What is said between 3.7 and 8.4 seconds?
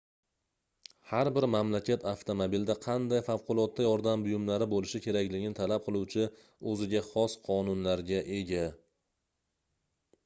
yordam buyumlari boʻlishi kerakligini talab qiluvchi oʻziga xos qonunlarga